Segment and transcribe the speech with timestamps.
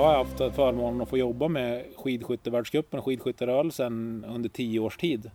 [0.00, 5.30] Jag har haft förmånen att få jobba med skidskyttevärldscupen och skidskytterörelsen under tio års tid.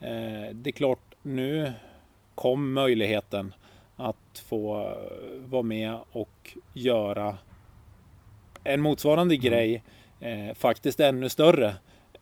[0.00, 1.72] Eh, det är klart, nu
[2.34, 3.54] kom möjligheten
[3.96, 4.94] att få
[5.38, 7.38] vara med och göra
[8.64, 9.44] en motsvarande mm.
[9.44, 9.82] grej,
[10.20, 11.74] eh, faktiskt ännu större.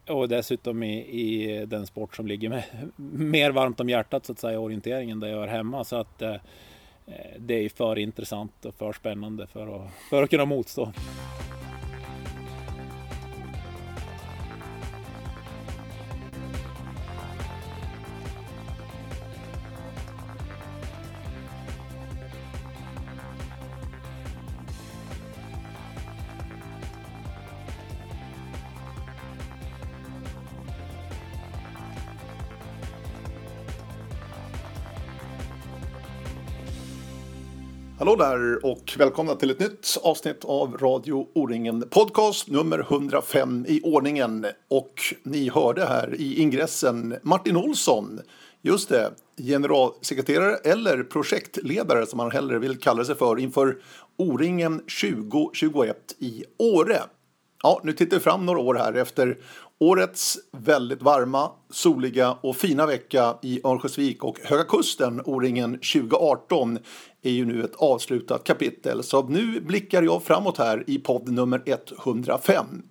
[0.09, 2.65] Och dessutom i, i den sport som ligger med,
[3.13, 5.85] mer varmt om hjärtat så att säga, orienteringen där jag är hemma.
[5.85, 6.37] Så att eh,
[7.39, 10.93] det är för intressant och för spännande för att, för att kunna motstå.
[38.11, 43.81] Hallå där och välkomna till ett nytt avsnitt av Radio O-ringen Podcast nummer 105 i
[43.83, 44.47] ordningen.
[44.71, 48.21] Och ni hörde här i ingressen Martin Olsson,
[48.63, 53.77] just det, generalsekreterare eller projektledare som han hellre vill kalla sig för inför
[54.19, 57.01] O-ringen 2021 i Åre.
[57.63, 59.39] Ja, nu tittar vi fram några år här efter
[59.81, 66.79] årets väldigt varma, soliga och fina vecka i Örnsköldsvik och Höga Kusten, O-ringen 2018,
[67.23, 69.03] är ju nu ett avslutat kapitel.
[69.03, 72.83] Så nu blickar jag framåt här i podd nummer 105.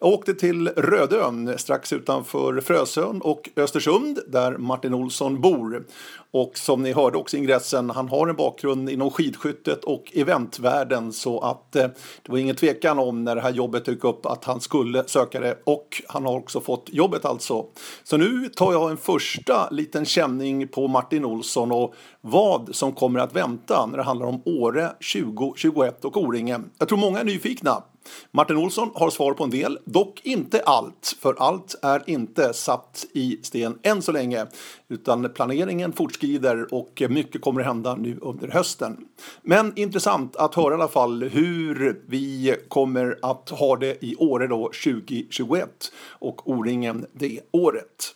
[0.00, 5.86] Jag åkte till Rödön strax utanför Frösön och Östersund där Martin Olsson bor.
[6.30, 11.12] Och som ni hörde också i ingressen, han har en bakgrund inom skidskyttet och eventvärlden
[11.12, 11.86] så att eh,
[12.22, 15.40] det var ingen tvekan om när det här jobbet dök upp att han skulle söka
[15.40, 17.66] det och han har också fått jobbet alltså.
[18.04, 23.20] Så nu tar jag en första liten känning på Martin Olsson och vad som kommer
[23.20, 26.70] att vänta när det handlar om Åre 2021 och O-ringen.
[26.78, 27.82] Jag tror många är nyfikna.
[28.30, 33.06] Martin Olsson har svar på en del, dock inte allt, för allt är inte satt
[33.12, 34.46] i sten än så länge,
[34.88, 38.96] utan planeringen fortskrider och mycket kommer att hända nu under hösten.
[39.42, 44.46] Men intressant att höra i alla fall hur vi kommer att ha det i Åre
[44.46, 48.14] då 2021 och O-ringen det året.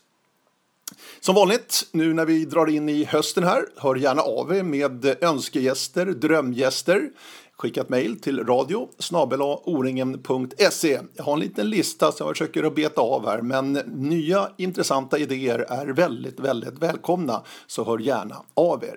[1.21, 5.25] Som vanligt, nu när vi drar in i hösten här, hör gärna av er med
[5.25, 7.11] önskegäster, drömgäster.
[7.63, 8.89] Skicka ett mejl till radio
[9.65, 11.01] oringen.se.
[11.15, 15.19] Jag har en liten lista som jag försöker att beta av här, men nya intressanta
[15.19, 18.97] idéer är väldigt, väldigt välkomna, så hör gärna av er.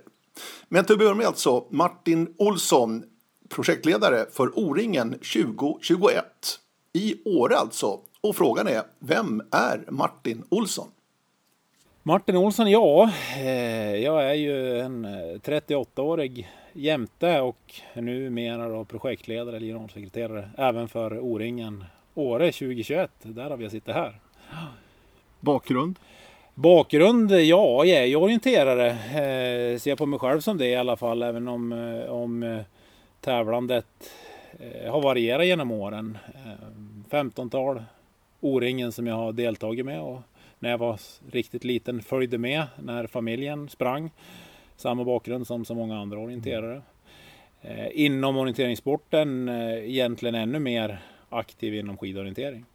[0.70, 3.04] Men till att börja med alltså, Martin Olsson,
[3.50, 6.26] projektledare för O-ringen 2021.
[6.94, 8.00] I Åre alltså.
[8.22, 10.88] Och frågan är, vem är Martin Olsson?
[12.04, 19.58] Martin Olsson, ja, eh, jag är ju en eh, 38-årig jämte och numera då projektledare
[19.58, 23.12] eller generalsekreterare även för O-ringen Åre 2021.
[23.22, 24.20] Därav jag sitter här.
[25.40, 26.00] Bakgrund?
[26.54, 27.32] Bakgrund?
[27.32, 28.90] Ja, jag är ju orienterare.
[28.90, 31.72] Eh, ser på mig själv som det i alla fall, även om,
[32.10, 32.64] om
[33.22, 34.12] tävlandet
[34.88, 36.18] har varierat genom åren.
[37.10, 37.84] 15-tal
[38.40, 40.22] O-ringen som jag har deltagit med och
[40.60, 41.00] när jag var
[41.32, 44.12] riktigt liten följde med när familjen sprang.
[44.76, 46.82] Samma bakgrund som så många andra orienterare.
[47.62, 51.00] Eh, inom orienteringssporten eh, egentligen ännu mer
[51.30, 52.66] aktiv inom skidorientering.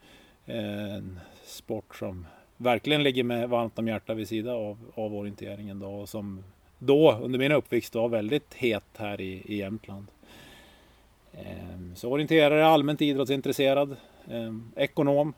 [0.47, 5.79] Eh, en sport som verkligen ligger med varmt om hjärtat vid sidan av, av orienteringen
[5.79, 6.45] då och som
[6.79, 10.07] då under min uppväxt var väldigt het här i, i Jämtland.
[11.33, 13.97] Eh, så orienterare, allmänt idrottsintresserad,
[14.31, 15.33] eh, ekonom,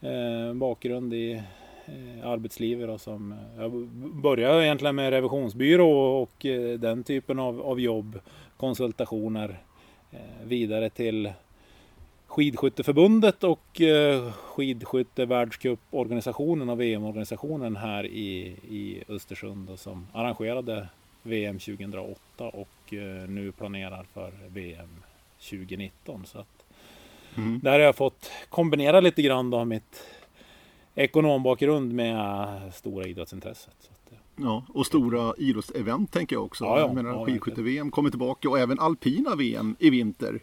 [0.00, 1.42] eh, bakgrund i
[2.24, 2.88] arbetslivet.
[2.88, 3.72] Då, som, jag
[4.22, 8.20] började egentligen med revisionsbyrå och eh, den typen av, av jobb,
[8.56, 9.58] konsultationer,
[10.10, 11.32] eh, vidare till
[12.26, 20.88] Skidskytteförbundet och eh, Skidskyttevärldscuporganisationen och VM-organisationen här i, i Östersund som arrangerade
[21.22, 24.88] VM 2008 och eh, nu planerar för VM
[25.38, 26.26] 2019.
[26.26, 26.46] Så att
[27.36, 27.60] Mm.
[27.62, 30.04] Där har jag fått kombinera lite grann då mitt
[30.94, 33.90] ekonombakgrund med stora idrottsintresset.
[33.90, 36.64] Att, ja, och stora idrottsevent tänker jag också.
[36.64, 40.40] Ja, ja, jag menar ja, skidskytte-VM kommer tillbaka och även alpina VM i vinter.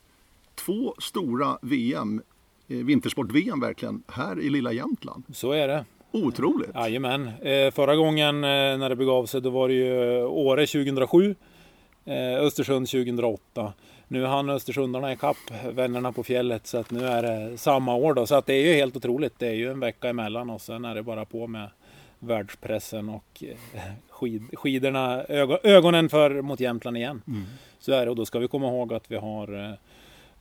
[0.56, 2.22] Två stora VM,
[2.68, 5.24] eh, vintersport-VM verkligen, här i lilla Jämtland.
[5.34, 5.86] Så är det.
[6.12, 6.70] Otroligt!
[6.76, 7.28] Jajamän.
[7.28, 11.36] Eh, förra gången eh, när det begav sig då var det ju Åre 2007,
[12.40, 13.74] Östersund 2008
[14.08, 15.38] nu hann Östersundarna ikapp
[15.72, 18.28] vännerna på fjället så att nu är det samma år då.
[18.28, 19.40] Så att det är ju helt otroligt.
[19.40, 21.70] Det är ju en vecka emellan och sen är det bara på med
[22.20, 23.44] världspressen och
[23.74, 25.24] eh, skid, skidorna,
[25.64, 27.22] ögonen för mot Jämtland igen.
[27.28, 27.44] Mm.
[27.80, 29.74] Så är det och då ska vi komma ihåg att vi har eh,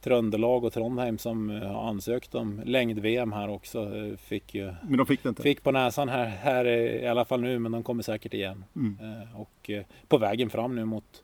[0.03, 3.91] Tröndelag och Trondheim som har ansökt om längd-VM här också.
[4.19, 5.43] Fick ju, men de fick det inte?
[5.43, 8.65] Fick på näsan här, här i alla fall nu, men de kommer säkert igen.
[8.77, 8.97] Mm.
[9.35, 9.71] Och
[10.09, 11.23] på vägen fram nu mot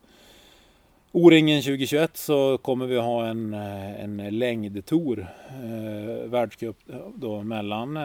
[1.15, 6.77] O-ringen 2021 så kommer vi ha en, en längdtour, eh, världscup
[7.15, 7.97] då mellan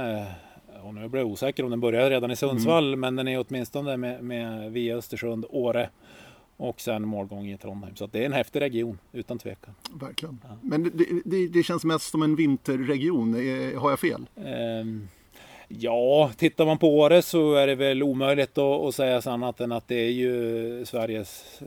[0.83, 3.01] och nu blir jag osäker om den börjar redan i Sundsvall, mm.
[3.01, 5.91] men den är åtminstone med, med via Östersund, Åre
[6.57, 7.97] och sen målgång i Trondheim.
[7.97, 9.75] Så det är en häftig region utan tvekan.
[10.01, 10.41] Verkligen.
[10.49, 10.57] Ja.
[10.63, 13.35] Men det, det, det, känns mest som en vinterregion,
[13.77, 14.27] har jag fel?
[14.35, 15.09] Um,
[15.69, 19.73] ja, tittar man på Åre så är det väl omöjligt att, att säga annat än
[19.73, 21.61] att det är ju Sveriges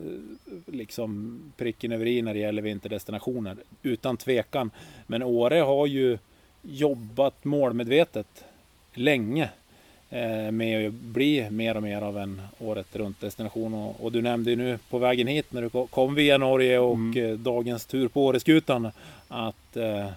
[0.65, 3.57] liksom pricken över i när det gäller vinterdestinationer.
[3.83, 4.71] Utan tvekan.
[5.07, 6.18] Men Åre har ju
[6.62, 8.45] jobbat målmedvetet
[8.94, 9.50] länge
[10.09, 13.74] eh, med att bli mer och mer av en året runt destination.
[13.74, 16.95] Och, och, du nämnde ju nu på vägen hit när du kom via Norge och
[16.95, 17.25] mm.
[17.25, 18.92] Eh, dagens tur på Åreskutan
[19.27, 20.07] att eh,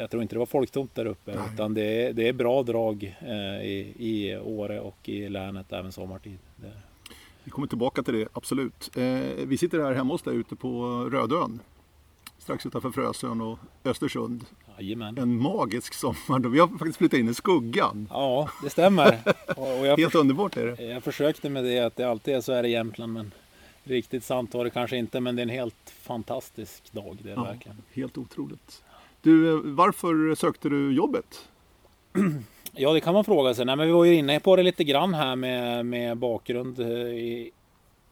[0.00, 1.44] jag tror inte det var folktomt där uppe Nej.
[1.54, 5.92] utan det är, det är bra drag eh, i, i Åre och i länet även
[5.92, 6.38] sommartid.
[6.56, 6.72] Det.
[7.44, 8.96] Vi kommer tillbaka till det, absolut.
[8.96, 9.04] Eh,
[9.46, 11.60] vi sitter här hemma hos dig ute på Rödön
[12.50, 14.44] strax utanför Frösön och Östersund.
[14.78, 15.18] Jajamän.
[15.18, 16.48] En magisk sommar.
[16.48, 18.08] Vi har faktiskt flyttat in i skuggan.
[18.10, 19.18] Ja, det stämmer.
[19.56, 20.84] Och jag Helt underbart är det.
[20.84, 23.12] Jag försökte med det, att det alltid är så här i Jämtland.
[23.12, 23.32] Men
[23.84, 27.18] riktigt sant var det kanske inte, men det är en helt fantastisk dag.
[27.22, 27.76] Det är ja, verkligen.
[27.92, 28.82] Helt otroligt.
[29.22, 31.48] Du, varför sökte du jobbet?
[32.72, 33.64] Ja, det kan man fråga sig.
[33.64, 37.50] Nej, men vi var ju inne på det lite grann här med, med bakgrund i,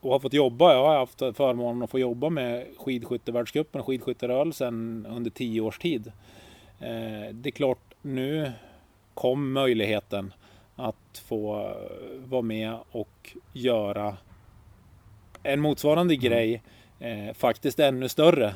[0.01, 0.73] och har fått jobba.
[0.73, 6.13] Jag har haft förmånen att få jobba med skidskyttevärldscupen och skidskytterörelsen under tio års tid.
[6.81, 8.53] Eh, det är klart, nu
[9.15, 10.33] kom möjligheten
[10.77, 11.75] att få
[12.25, 14.17] vara med och göra
[15.43, 16.25] en motsvarande mm.
[16.25, 16.63] grej,
[16.99, 18.55] eh, faktiskt ännu större.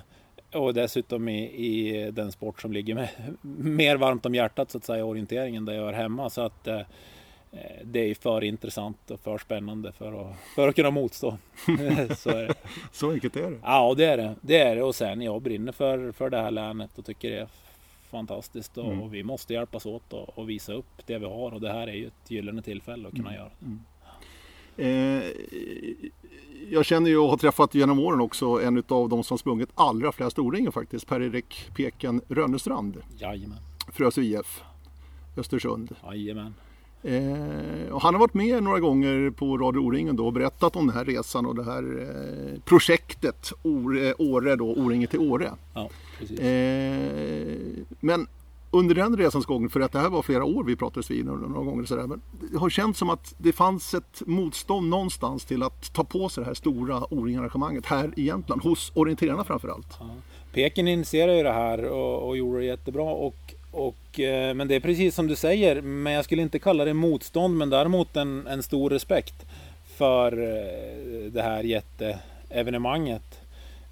[0.54, 3.08] Och dessutom i, i den sport som ligger med,
[3.58, 6.30] mer varmt om hjärtat så att säga, orienteringen där jag är hemma.
[6.30, 6.80] Så att eh,
[7.84, 11.38] det är för intressant och för spännande för att, för att kunna motstå.
[12.16, 12.54] så, är det.
[12.92, 13.58] så enkelt är det?
[13.62, 14.34] Ja, det är det.
[14.40, 14.82] det är det.
[14.82, 17.48] Och sen jag brinner för, för det här länet och tycker det är
[18.10, 18.78] fantastiskt.
[18.78, 19.02] Och, mm.
[19.02, 21.54] och vi måste hjälpas åt och, och, visa upp det vi har.
[21.54, 23.40] Och det här är ju ett gyllene tillfälle att kunna mm.
[23.40, 23.66] göra det.
[23.66, 23.80] Mm.
[24.76, 25.22] Eh,
[26.70, 30.12] jag känner ju och har träffat genom åren också en av de som sprungit allra
[30.12, 31.06] flest O-ringen faktiskt.
[31.06, 32.96] Per-Erik Peken Rönnestrand.
[33.18, 33.58] Jajamän.
[33.92, 34.62] Frösö IF.
[35.36, 35.94] Östersund.
[36.04, 36.54] Jajamän.
[37.02, 40.86] Eh, och han har varit med några gånger på Radio O-ringen då och berättat om
[40.86, 45.52] den här resan och det här eh, projektet Åre, Åre då, O-ringen till Åre.
[45.74, 45.90] Ja,
[46.20, 47.56] eh,
[48.00, 48.26] men
[48.72, 51.64] under den resans gång, för att det här var flera år vi pratades vid några
[51.64, 52.20] gånger, så där, men
[52.52, 56.42] det har känts som att det fanns ett motstånd någonstans till att ta på sig
[56.42, 59.96] det här stora O-ring-arrangemanget här i Jämtland, hos orienterarna framförallt.
[60.00, 60.06] Ja.
[60.52, 64.74] Peking initierade ju det här och, och gjorde det jättebra och och, eh, men det
[64.74, 68.46] är precis som du säger, men jag skulle inte kalla det motstånd, men däremot en,
[68.46, 69.34] en stor respekt
[69.96, 73.40] för eh, det här jätteevenemanget.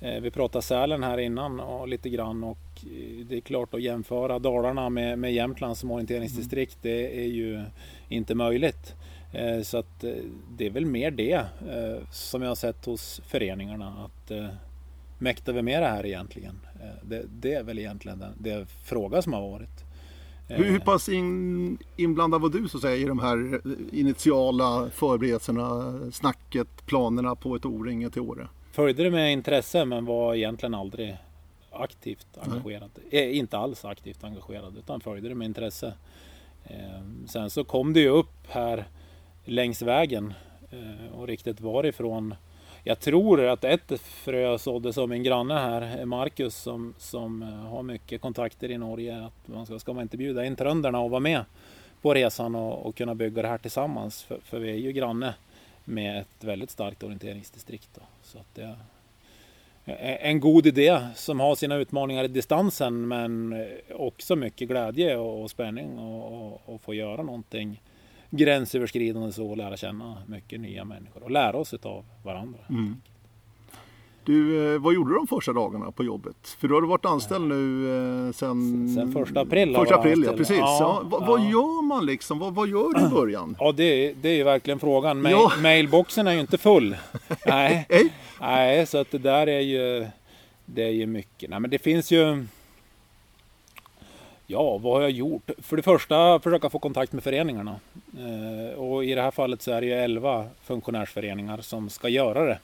[0.00, 2.58] Eh, vi pratade Sälen här innan och lite grann och
[3.24, 7.62] det är klart att jämföra Dalarna med, med Jämtland som orienteringsdistrikt, det är ju
[8.08, 8.94] inte möjligt.
[9.62, 10.04] Så att
[10.50, 11.44] det är väl mer det
[12.10, 14.32] som jag har sett hos föreningarna, att
[15.20, 16.60] mäktar vi med det här egentligen?
[16.80, 19.84] Eh, det, det är väl egentligen den det fråga som har varit.
[20.48, 23.60] Hur, hur pass in, inblandad var du så att säga, i de här
[23.92, 28.48] initiala förberedelserna, snacket, planerna på ett O-ring till Åre?
[28.72, 31.16] Följde det med intresse men var egentligen aldrig
[31.80, 32.90] aktivt engagerad.
[33.10, 35.94] Eh, inte alls aktivt engagerad utan följde det med intresse.
[36.64, 38.84] Eh, sen så kom det ju upp här
[39.44, 40.34] längs vägen
[40.70, 42.34] eh, och riktigt varifrån
[42.84, 47.82] jag tror att ett frö såddes av min granne här, Marcus, som, som eh, har
[47.82, 49.24] mycket kontakter i Norge.
[49.24, 51.44] Att man ska, ska man inte bjuda in trönderna och vara med
[52.02, 54.22] på resan och, och kunna bygga det här tillsammans?
[54.22, 55.34] För, för, vi är ju granne
[55.84, 57.88] med ett väldigt starkt orienteringsdistrikt.
[57.94, 58.00] Då.
[58.22, 58.76] Så att det
[59.84, 65.50] Eh, en god idé som har sina utmaningar i distansen men också mycket glädje och,
[65.50, 67.82] spänning och, och, och få göra någonting
[68.30, 72.60] gränsöverskridande så och lära känna mycket nya människor och lära oss av varandra.
[72.68, 73.00] Mm.
[74.24, 76.56] Du, eh, vad gjorde du de första dagarna på jobbet?
[76.58, 77.88] För du har varit anställd nu
[78.26, 78.88] eh, sen...
[78.94, 79.74] Sen första april.
[79.74, 80.56] Första april, ja precis.
[80.56, 81.02] Ja, ja.
[81.04, 82.38] Vad, vad, gör man liksom?
[82.38, 83.56] Vad, vad gör du i början?
[83.58, 85.22] Ja, det, det är ju verkligen frågan.
[85.22, 85.52] Mail, ja.
[85.62, 86.96] Mailboxen är ju inte full.
[87.46, 87.86] Nej.
[88.40, 90.06] Nej, så att det där är ju...
[90.64, 91.50] Det är ju mycket.
[91.50, 92.46] Nej, men det finns ju...
[94.46, 95.50] Ja, vad har jag gjort?
[95.58, 97.80] För det första försöka få kontakt med föreningarna.
[98.18, 102.44] Eh, och i det här fallet så är det ju 11 funktionärsföreningar som ska göra
[102.44, 102.58] det.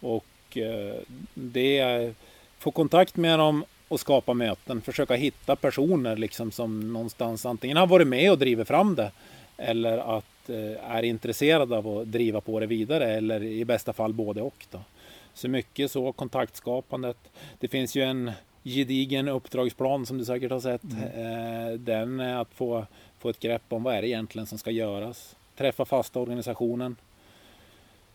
[0.00, 0.94] Och eh,
[1.34, 2.14] det
[2.58, 4.80] få kontakt med dem och skapa möten.
[4.80, 9.10] Försöka hitta personer liksom som någonstans antingen har varit med och drivit fram det
[9.56, 14.12] eller att eh, är intresserade av att driva på det vidare eller i bästa fall
[14.12, 14.66] både och.
[14.70, 14.80] Då.
[15.34, 17.18] Så mycket så kontaktskapandet.
[17.60, 18.32] Det finns ju en
[18.64, 20.82] gedigen uppdragsplan som du säkert har sett.
[20.82, 21.02] Mm.
[21.02, 22.86] Eh, den är att få,
[23.18, 25.36] få ett grepp om vad är det egentligen som ska göras.
[25.56, 26.96] Träffa fasta organisationen.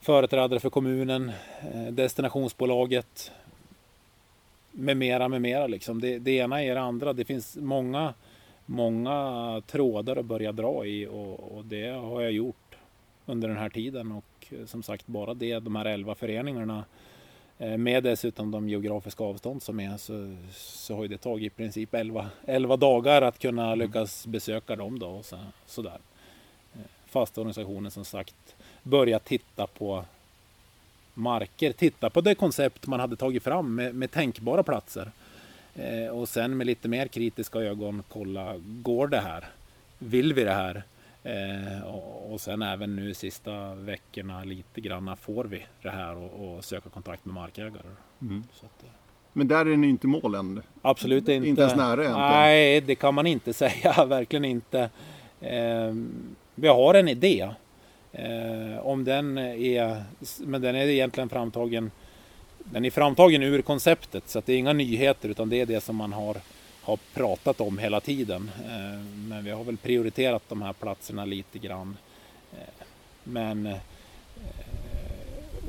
[0.01, 1.31] Företrädare för kommunen,
[1.74, 3.31] eh, destinationsbolaget,
[4.72, 6.01] med mera, med mera liksom.
[6.01, 7.13] Det, det ena är det andra.
[7.13, 8.13] Det finns många,
[8.65, 12.75] många trådar att börja dra i och, och, det har jag gjort
[13.25, 16.84] under den här tiden och eh, som sagt bara det, de här elva föreningarna
[17.58, 21.93] eh, med dessutom de geografiska avstånd som är så, så har det tagit i princip
[21.93, 23.79] 11, 11 dagar att kunna mm.
[23.79, 26.00] lyckas besöka dem då och så, sådär.
[27.05, 30.05] Fasta organisationen som sagt börja titta på
[31.13, 35.11] marker, titta på det koncept man hade tagit fram med, med tänkbara platser.
[35.75, 39.45] Eh, och sen med lite mer kritiska ögon kolla, går det här?
[40.00, 40.83] Vill vi det här?
[41.23, 46.55] Eh, och, och, sen även nu sista veckorna lite granna får vi det här och,
[46.55, 47.91] och söka kontakt med markägare.
[48.21, 48.43] Mm.
[48.59, 48.89] Att, eh.
[49.33, 50.61] Men där är ni inte mål än?
[50.81, 51.47] Absolut inte.
[51.47, 52.11] Inte ens nära än?
[52.11, 54.05] Nej, det kan man inte säga.
[54.05, 54.89] Verkligen inte.
[55.41, 55.93] Eh,
[56.55, 57.50] vi har en idé.
[58.13, 60.03] Eh, om den är,
[60.39, 61.91] men den är egentligen framtagen
[62.63, 65.81] den är framtagen ur konceptet så att det är inga nyheter utan det är det
[65.81, 66.37] som man har,
[66.81, 68.51] har pratat om hela tiden.
[68.65, 71.97] Eh, men vi har väl prioriterat de här platserna lite grann.
[72.53, 72.85] Eh,
[73.23, 73.77] men eh,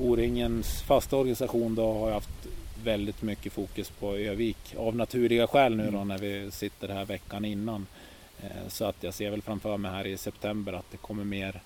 [0.01, 2.47] O-ringens fasta organisation då har haft
[2.85, 6.09] väldigt mycket fokus på Övik av naturliga skäl nu då mm.
[6.09, 7.87] när vi sitter här veckan innan.
[8.69, 11.61] Så att jag ser väl framför mig här i september att det kommer mer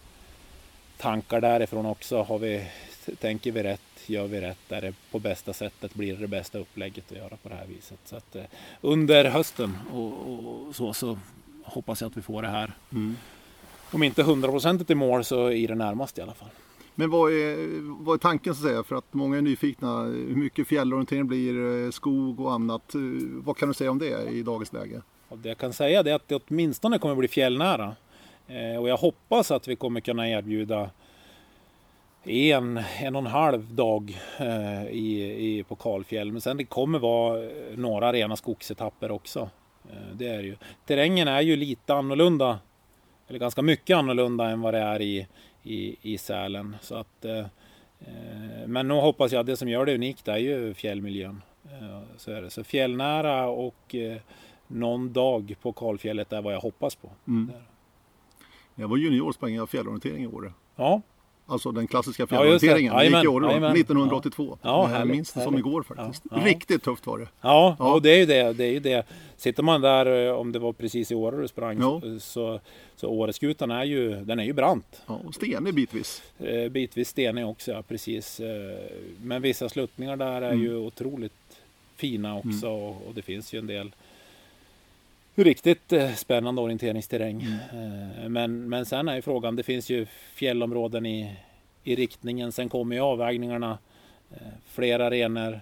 [0.99, 2.23] tankar därifrån också.
[2.23, 2.67] Har vi,
[3.21, 3.81] tänker vi rätt?
[4.07, 4.73] Gör vi rätt?
[4.73, 5.95] Är det på bästa sättet?
[5.95, 7.99] Blir det det bästa upplägget att göra på det här viset?
[8.05, 8.43] Så att, eh,
[8.81, 11.19] under hösten och, och, så, så
[11.63, 12.73] hoppas jag att vi får det här.
[12.93, 13.17] Mm.
[13.91, 16.49] Om inte hundraprocentigt i mål så i det närmaste i alla fall.
[16.95, 17.57] Men vad är,
[18.05, 18.83] vad är tanken så att säga?
[18.83, 20.03] För att många är nyfikna.
[20.03, 22.95] Hur mycket fjällorientering blir, eh, skog och annat.
[22.95, 25.03] Eh, vad kan du säga om det i dagens läge?
[25.35, 27.97] Det jag kan säga är att det åtminstone kommer bli fjällnära.
[28.49, 30.91] Eh, och jag hoppas att vi kommer kunna erbjuda
[32.25, 36.33] en, en och en halv dag eh, i, i, på kalfjäll.
[36.33, 39.51] Men sen det kommer vara några rena skogsetapper också.
[39.91, 40.57] Eh, det är ju.
[40.87, 42.59] Terrängen är ju lite annorlunda,
[43.29, 45.27] eller ganska mycket annorlunda än vad det är i,
[45.63, 46.77] i, i Sälen.
[46.81, 47.47] Så att, eh,
[48.67, 51.43] men nu hoppas jag att det som gör det unikt är ju fjällmiljön.
[51.65, 52.51] Eh, så, är det.
[52.51, 54.17] så fjällnära och eh,
[54.67, 57.11] någon dag på kalfjället är vad jag hoppas på.
[57.29, 57.53] Mm.
[58.79, 60.53] Jag var junior sprang jag fjällorientering i Åre.
[60.77, 61.03] Ja.
[61.49, 62.93] Alltså den klassiska fjällorienteringen.
[62.93, 64.59] Ja, gick i Åre 1982.
[64.63, 66.23] Ja, jag minns det som igår faktiskt.
[66.31, 67.29] Ja, Riktigt tufft var det.
[67.41, 67.93] Ja, ja.
[67.93, 68.53] och det är ju det.
[68.53, 69.07] det, är ju det.
[69.37, 72.01] Sitter man där, eh, om det var precis i Åre du sprang, ja.
[72.21, 72.61] så,
[72.97, 75.03] så Åreskutan är ju, den är ju brant.
[75.07, 76.23] Ja, och stenig bitvis.
[76.39, 78.41] Eh, bitvis stenig också, ja precis.
[78.41, 78.79] Eh,
[79.23, 80.63] men vissa sluttningar där är mm.
[80.63, 81.33] ju otroligt
[81.97, 82.79] fina också mm.
[82.79, 83.93] och, och det finns ju en del
[85.45, 87.43] riktigt eh, spännande orienteringsterräng.
[87.43, 88.23] Mm.
[88.23, 91.37] Eh, men, men sen är ju frågan, det finns ju fjällområden i,
[91.85, 92.53] i riktningen.
[92.53, 93.79] Sen kommer ju avvägningarna.
[94.31, 95.61] Eh, flera arenor.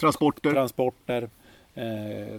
[0.00, 0.50] Transporter.
[0.50, 1.28] Transporter.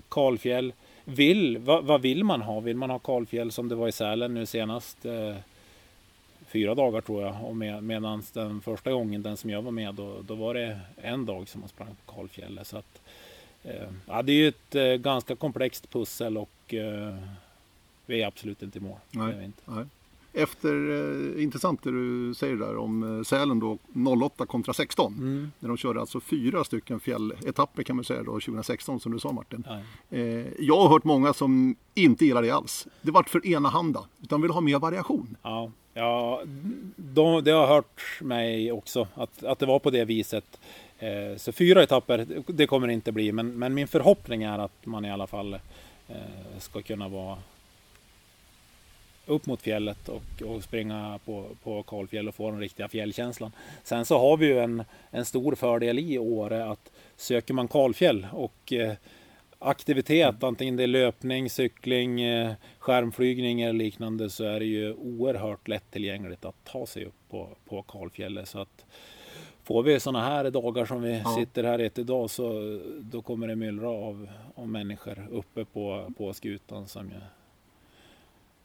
[0.09, 0.73] Kalfjäll.
[1.05, 2.59] Vill, vad, vad, vill man ha?
[2.59, 4.97] Vill man ha kalfjäll som det var i Sälen nu senast?
[6.51, 7.35] fyra dagar tror jag.
[7.43, 10.79] Och med, medan den första gången, den som jag var med, då, då var det
[11.01, 12.67] en dag som man sprang på kalfjället.
[12.67, 13.01] Så att,
[14.05, 17.15] ja, det är ju ett eh, ganska komplext pussel och eh,
[18.05, 18.97] vi är absolut inte i mål.
[19.11, 19.61] Nej, inte.
[19.65, 19.85] Nej.
[20.33, 23.77] Efter, eh, intressant det du säger där om eh, Sälen då
[24.23, 25.13] 08 kontra 16.
[25.13, 25.51] Mm.
[25.59, 29.31] När de körde alltså fyra stycken fjälletapper kan man säga då 2016 som du sa
[29.31, 29.63] Martin.
[30.09, 30.21] Eh,
[30.59, 32.87] jag har hört många som inte gillar det alls.
[33.01, 35.37] Det vart för enahanda utan vill ha mer variation.
[35.41, 36.41] Ja, ja
[36.95, 40.59] de, det har hört mig också att, att det var på det viset.
[40.99, 43.31] Eh, så fyra etapper, det kommer det inte bli.
[43.31, 45.53] Men, men min förhoppning är att man i alla fall
[46.07, 47.37] eh, ska kunna vara
[49.25, 53.51] upp mot fjället och, och springa på, på kalfjäll och få den riktiga fjällkänslan.
[53.83, 58.27] Sen så har vi ju en, en stor fördel i Åre att söker man kalfjäll
[58.31, 58.93] och eh,
[59.61, 65.67] aktivitet, antingen det är löpning, cykling, eh, skärmflygning eller liknande så är det ju oerhört
[65.67, 68.47] lättillgängligt att ta sig upp på, på kalfjället.
[68.47, 68.85] Så att,
[69.63, 71.35] får vi sådana här dagar som vi ja.
[71.39, 76.33] sitter här ett idag så då kommer det myllra av, av människor uppe på, på
[76.33, 77.21] skutan som jag,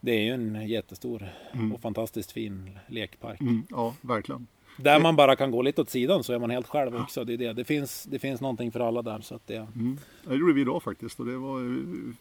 [0.00, 1.72] det är ju en jättestor mm.
[1.72, 3.40] och fantastiskt fin lekpark.
[3.40, 4.46] Mm, ja, verkligen.
[4.76, 7.24] Där man bara kan gå lite åt sidan så är man helt själv också.
[7.24, 7.52] Det, är det.
[7.52, 9.20] Det, finns, det finns någonting för alla där.
[9.20, 9.56] Så att det...
[9.56, 9.98] Mm.
[10.24, 11.60] Det gjorde vi idag faktiskt och det var,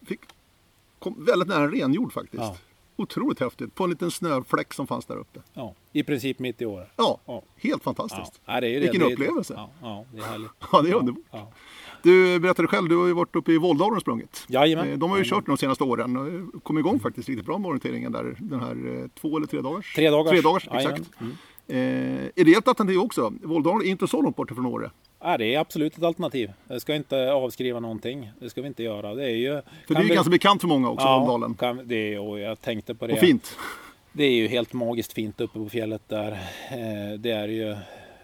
[0.06, 0.20] fick,
[1.00, 2.44] kom väldigt nära renjord faktiskt.
[2.44, 2.58] Ja.
[2.98, 5.40] Otroligt häftigt på en liten snöfläck som fanns där uppe.
[5.54, 6.92] Ja, i princip mitt i året.
[6.96, 7.42] Ja, ja.
[7.56, 8.42] helt fantastiskt.
[8.46, 9.54] Ja, det är Vilken det, upplevelse.
[9.58, 10.52] Ja, ja, det är härligt.
[10.72, 11.24] ja, det är underbart.
[11.32, 11.52] Ja.
[12.04, 14.46] Du berättade själv, du har ju varit uppe i Våldalen och sprungit.
[14.48, 14.92] Jajamän.
[14.92, 16.52] Eh, de har ju kört de senaste åren.
[16.64, 18.36] Kom igång faktiskt riktigt bra med orienteringen där.
[18.40, 19.96] Den här eh, två eller tre dagars?
[19.96, 20.30] Tre dagars.
[20.30, 21.22] Tre dagars, exakt.
[21.22, 21.38] Mm.
[21.68, 21.78] Eh,
[22.36, 23.34] är det ett alternativ också?
[23.44, 24.92] Våldalen är inte så långt bort från Åre.
[25.20, 26.52] Ja, det är absolut ett alternativ.
[26.68, 28.32] Jag ska inte avskriva någonting.
[28.40, 29.16] Det ska vi inte göra.
[29.16, 30.16] Det är ju, för det är ju vi...
[30.16, 31.54] ganska bekant för många också, ja, Våldalen.
[31.54, 33.14] Kan, det, och jag tänkte på det.
[33.14, 33.58] Och fint.
[34.12, 36.32] Det är ju helt magiskt fint uppe på fjället där.
[36.72, 37.76] Eh, det är ju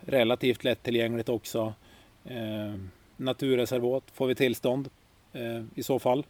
[0.01, 1.73] relativt lättillgängligt också.
[2.25, 2.75] Eh,
[3.17, 4.89] naturreservat får vi tillstånd
[5.75, 6.25] i så fall.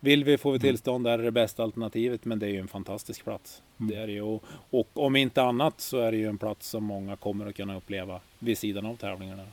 [0.00, 0.60] Vill vi får vi mm.
[0.60, 3.62] tillstånd där är det bästa alternativet men det är ju en fantastisk plats.
[3.80, 3.90] Mm.
[3.90, 6.84] Det är ju, och, och, om inte annat så är det ju en plats som
[6.84, 9.44] många kommer att kunna uppleva vid sidan av tävlingarna.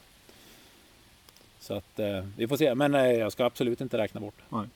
[1.60, 4.42] Så att eh, vi får se, men eh, jag ska absolut inte räkna bort.
[4.50, 4.68] Nej.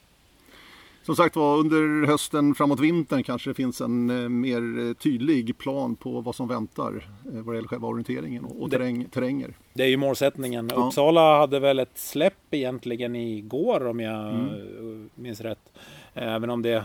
[1.03, 5.57] Som sagt var, under hösten framåt vintern kanske det finns en eh, mer eh, tydlig
[5.57, 9.53] plan på vad som väntar eh, vad det gäller själva orienteringen och, terräng, terränger.
[9.73, 10.69] Det är ju målsättningen.
[10.75, 10.85] Ja.
[10.85, 15.09] Uppsala hade väl ett släpp egentligen igår om jag mm.
[15.15, 15.73] minns rätt.
[16.13, 16.83] Även om det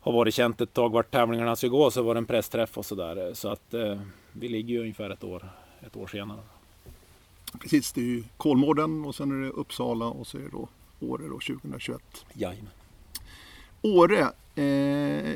[0.00, 2.86] har varit känt ett tag vart tävlingarna ska gå så var det en pressträff och
[2.86, 3.30] sådär.
[3.34, 4.00] Så att eh,
[4.32, 5.48] vi ligger ju ungefär ett år,
[5.86, 6.40] ett år senare.
[7.60, 10.68] Precis, det är ju Kolmården och sen är det Uppsala och så är det då
[11.00, 12.00] Åre då 2021.
[12.32, 12.79] Jajamän.
[13.82, 14.20] Åre,
[14.54, 15.34] eh,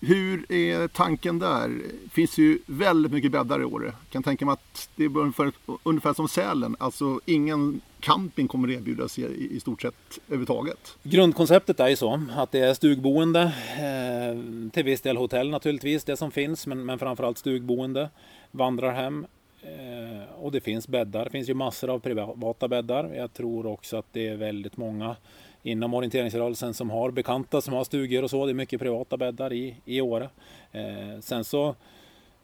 [0.00, 1.68] hur är tanken där?
[2.04, 3.84] Det finns ju väldigt mycket bäddar i Åre.
[3.84, 8.68] Jag kan tänka mig att det är ungefär, ungefär som Sälen, alltså ingen camping kommer
[8.68, 10.96] att erbjudas i, i stort sett överhuvudtaget.
[11.02, 16.16] Grundkonceptet är ju så att det är stugboende, eh, till viss del hotell naturligtvis, det
[16.16, 18.10] som finns, men, men framförallt stugboende,
[18.50, 19.26] vandrarhem,
[19.62, 21.24] eh, och det finns bäddar.
[21.24, 23.14] Det finns ju massor av privata bäddar.
[23.14, 25.16] Jag tror också att det är väldigt många
[25.62, 28.46] inom orienteringsrörelsen som har bekanta som har stugor och så.
[28.46, 30.28] Det är mycket privata bäddar i, i Åre.
[30.72, 31.74] Eh, sen så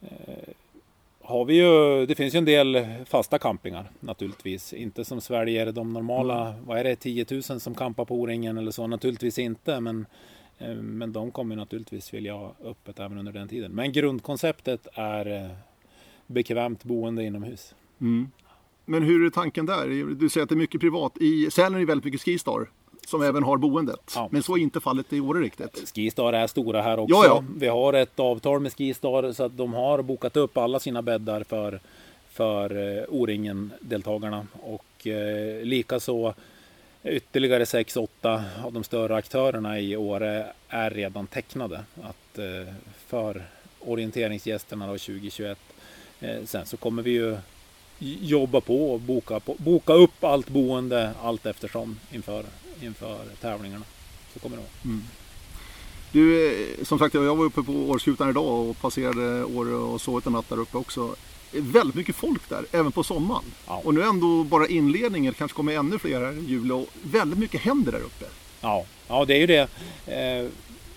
[0.00, 0.54] eh,
[1.28, 4.72] har vi ju, det finns ju en del fasta campingar naturligtvis.
[4.72, 6.66] Inte som sväljer de normala, mm.
[6.66, 8.86] vad är det, 10 000 som campar på O-ringen eller så.
[8.86, 10.06] Naturligtvis inte, men,
[10.58, 13.72] eh, men de kommer naturligtvis vilja ha öppet även under den tiden.
[13.72, 15.50] Men grundkonceptet är eh,
[16.26, 17.74] bekvämt boende inomhus.
[18.00, 18.30] Mm.
[18.84, 20.14] Men hur är tanken där?
[20.14, 21.18] Du säger att det är mycket privat.
[21.20, 22.68] I Sälen är det väldigt mycket Skistar
[23.08, 24.12] som även har boendet.
[24.14, 24.28] Ja.
[24.30, 25.92] Men så är inte fallet i Åre riktigt.
[25.94, 27.14] Skistar är stora här också.
[27.14, 27.44] Ja, ja.
[27.56, 31.44] Vi har ett avtal med Skistar så att de har bokat upp alla sina bäddar
[31.44, 31.80] för,
[32.30, 34.46] för eh, O-ringen-deltagarna.
[34.62, 36.34] Och eh, likaså
[37.04, 38.08] ytterligare 6-8
[38.64, 42.74] av de större aktörerna i Åre är redan tecknade att, eh,
[43.06, 43.42] för
[43.80, 45.58] orienteringsgästerna då 2021.
[46.20, 47.36] Eh, sen så kommer vi ju
[48.20, 52.44] jobba på och boka, på, boka upp allt boende allt eftersom inför
[52.82, 53.84] inför tävlingarna.
[54.34, 54.72] Så kommer det vara.
[54.84, 55.04] Mm.
[56.12, 60.26] Du, eh, som sagt, jag var uppe på Årskutan idag och passerade Åre och sovit
[60.26, 61.16] en natt där uppe också.
[61.52, 63.44] Väldigt mycket folk där, även på sommaren.
[63.66, 63.80] Ja.
[63.84, 67.60] Och nu ändå bara inledningen, kanske kommer ännu fler här i juli och väldigt mycket
[67.60, 68.24] händer där uppe.
[68.60, 69.68] Ja, ja det är ju det.
[70.06, 70.50] Eh,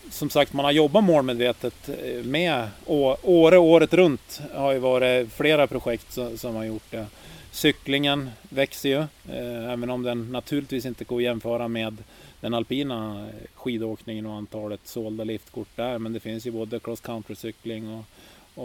[0.10, 4.41] som sagt, man har jobbat målmedvetet eh, med Åre året runt.
[4.54, 7.06] Har ju varit flera projekt som, som har gjort det.
[7.52, 9.00] Cyklingen växer ju,
[9.36, 11.98] eh, även om den naturligtvis inte går att jämföra med
[12.42, 15.98] den alpina skidåkningen och antalet sålda liftkort där.
[15.98, 18.06] Men det finns ju både cross country-cykling och,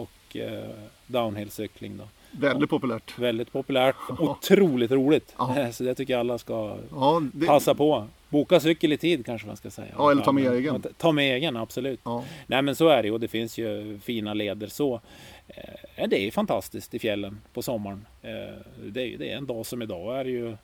[0.03, 0.71] och eh,
[1.07, 1.99] downhill-cykling.
[1.99, 2.05] Då.
[2.31, 3.19] Väldigt populärt.
[3.19, 3.97] Väldigt populärt.
[4.19, 5.35] Otroligt roligt.
[5.39, 5.73] Ja.
[5.73, 7.47] Så det tycker jag alla ska ja, det...
[7.47, 8.07] passa på.
[8.29, 9.95] Boka cykel i tid kanske man ska säga.
[9.97, 10.83] Ja, eller ta med egen.
[10.99, 12.01] Ta med egen, absolut.
[12.05, 12.25] Ja.
[12.47, 15.01] Nej men så är det ju och det finns ju fina leder så.
[15.49, 18.07] Eh, det är fantastiskt i fjällen på sommaren.
[18.23, 18.31] Eh,
[18.87, 20.57] det är, det är en dag som idag är ju...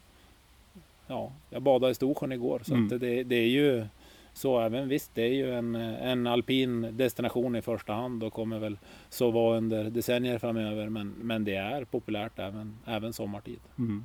[1.06, 2.98] Ja, jag badade i Storsjön igår så mm.
[2.98, 3.86] det, det är ju
[4.34, 8.58] så även visst, det är ju en, en alpin destination i första hand och kommer
[8.58, 10.88] väl så vara under decennier framöver.
[10.88, 13.60] Men, men det är populärt även, även sommartid.
[13.78, 14.04] Mm.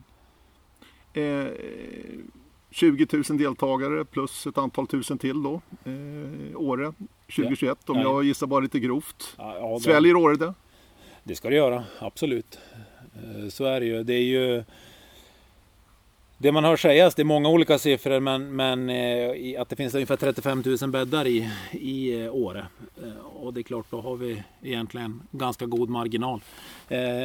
[1.13, 1.51] Eh,
[2.71, 5.61] 20 000 deltagare plus ett antal tusen till då.
[5.85, 6.93] Eh, Åre
[7.35, 7.93] 2021 ja.
[7.93, 9.35] om jag gissar bara lite grovt.
[9.37, 10.53] Ja, ja, Sväljer Åre det?
[11.27, 12.59] Det ska det göra, absolut.
[13.15, 14.03] Eh, så är det ju.
[14.03, 14.63] Det är ju
[16.37, 19.93] det man hör sägas, det är många olika siffror, men, men eh, att det finns
[19.93, 22.67] ungefär 35 000 bäddar i, i eh, Åre.
[23.23, 26.41] och det är klart, då har vi egentligen ganska god marginal.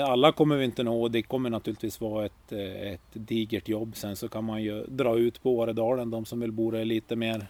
[0.06, 3.96] alla kommer vi inte nå och det kommer naturligtvis vara ett, ett digert jobb.
[3.96, 7.16] Sen så kan man ju dra ut på Åredalen, de som vill bo där lite
[7.16, 7.46] mer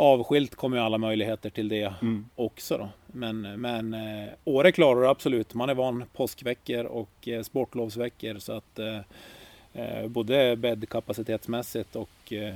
[0.00, 2.28] avskilt kommer ju alla möjligheter till det mm.
[2.34, 2.78] också.
[2.78, 2.88] Då.
[3.06, 5.54] Men, men eh, Åre klarar det absolut.
[5.54, 9.00] Man är van påskveckor och eh, sportlovsveckor så att eh,
[9.72, 12.54] eh, både bäddkapacitetsmässigt och eh,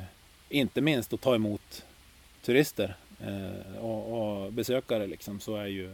[0.49, 1.85] inte minst att ta emot
[2.45, 5.93] turister eh, och, och, besökare liksom, så är ju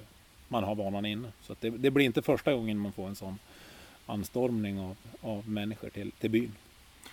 [0.49, 1.29] man har vanan inne.
[1.43, 3.39] Så det, det, blir inte första gången man får en sån
[4.07, 6.53] anstormning av, av människor till, till byn.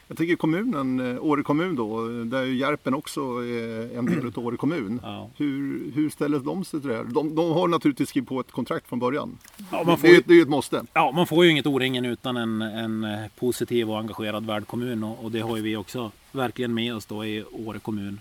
[0.07, 4.45] Jag tycker kommunen, eh, Åre kommun då, där ju Järpen också är en del av
[4.45, 4.99] Åre kommun.
[5.03, 5.29] Ja.
[5.37, 7.03] Hur, hur ställer de sig till det här?
[7.03, 9.37] De, de har naturligtvis skrivit på ett kontrakt från början.
[9.71, 10.85] Ja, man får det, ju, det är ju ett måste.
[10.93, 13.07] Ja, man får ju inget O-ringen utan en, en
[13.39, 17.25] positiv och engagerad värdkommun och, och det har ju vi också verkligen med oss då
[17.25, 18.19] i Åre kommun.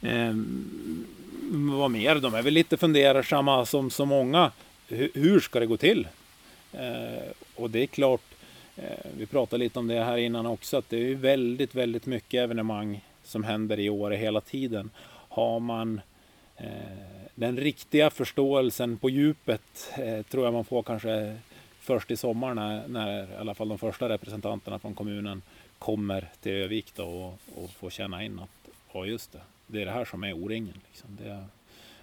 [0.00, 0.34] Eh,
[1.52, 2.14] vad mer?
[2.14, 4.50] De är väl lite fundersamma som så många.
[4.88, 6.08] Hur, hur ska det gå till?
[6.72, 8.20] Eh, och det är klart,
[8.82, 12.38] Eh, vi pratade lite om det här innan också, att det är väldigt, väldigt mycket
[12.38, 14.90] evenemang som händer i Åre hela tiden.
[15.28, 16.00] Har man
[16.56, 16.66] eh,
[17.34, 21.36] den riktiga förståelsen på djupet eh, tror jag man får kanske
[21.80, 25.42] först i sommar när, när i alla fall de första representanterna från kommunen
[25.78, 29.86] kommer till Övik då och, och får känna in att ja just det, det är
[29.86, 30.80] det här som är O-ringen.
[30.88, 31.18] Liksom.
[31.22, 31.44] Det,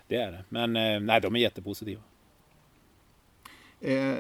[0.08, 0.44] det, är det.
[0.50, 0.74] Men
[1.06, 2.02] nej, de är jättepositiva.
[3.82, 4.16] Eh,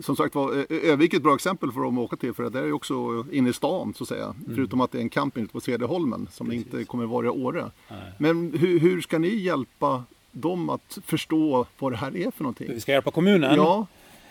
[0.00, 2.58] som sagt var, Övik är ett bra exempel för dem att åka till för det
[2.58, 4.24] är ju också inne i stan så att säga.
[4.24, 4.54] Mm.
[4.54, 6.66] Förutom att det är en camping ute på Svedjeholmen som Precis.
[6.66, 7.70] inte kommer vara i Åre.
[7.88, 7.98] Nej.
[8.18, 12.68] Men hur, hur, ska ni hjälpa dem att förstå vad det här är för någonting?
[12.70, 13.56] Vi ska hjälpa kommunen?
[13.56, 13.86] Ja.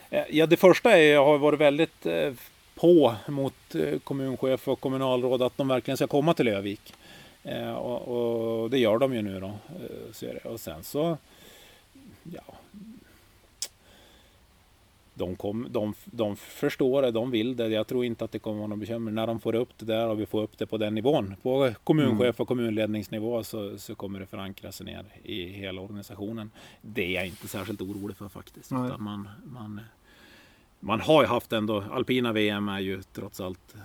[0.09, 2.33] Eh, ja, det första är, jag har varit väldigt eh,
[2.75, 6.93] på mot eh, kommunchef och kommunalråd att de verkligen ska komma till Övik.
[7.77, 8.07] Och,
[8.63, 9.53] och det gör de ju nu då.
[10.43, 11.17] Och sen så,
[12.23, 12.41] ja,
[15.13, 17.67] de, kom, de, de förstår det, de vill det.
[17.67, 19.12] Jag tror inte att det kommer vara något bekymmer.
[19.12, 21.74] När de får upp det där och vi får upp det på den nivån, på
[21.84, 26.52] kommunchef och kommunledningsnivå, så, så kommer det förankra sig ner i hela organisationen.
[26.82, 28.71] Det är jag inte särskilt orolig för faktiskt.
[29.00, 29.80] Man, man,
[30.80, 33.76] man har ju haft ändå, alpina VM är ju trots allt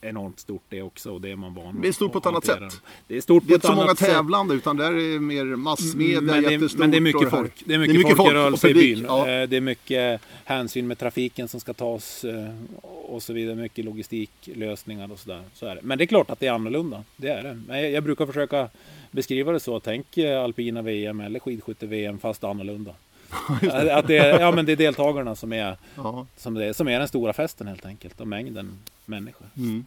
[0.00, 2.44] enormt stort det också och det är man van Det är stort på ett annat
[2.44, 2.82] sätt.
[3.06, 5.44] Det är stort på det är inte så många tävlande utan där är det mer
[5.44, 6.78] massmedia, mm, men det, jättestort.
[6.78, 7.62] Men det är mycket folk.
[7.64, 9.04] Det är mycket, det är mycket folkrörelse folk i byn.
[9.08, 9.28] Ja.
[9.28, 13.56] Eh, det är mycket hänsyn med trafiken som ska tas eh, och så vidare.
[13.56, 15.42] Mycket logistiklösningar och sådär.
[15.54, 15.80] Så är det.
[15.82, 17.04] Men det är klart att det är annorlunda.
[17.16, 17.62] Det är det.
[17.68, 18.68] Men jag brukar försöka
[19.10, 19.80] beskriva det så.
[19.80, 22.94] Tänk eh, alpina VM eller skidskytte-VM fast annorlunda.
[23.90, 26.26] att det, är, ja, men det är deltagarna som är, ja.
[26.36, 28.78] som, det, som är den stora festen helt enkelt och mängden
[29.10, 29.46] människor.
[29.56, 29.86] Mm.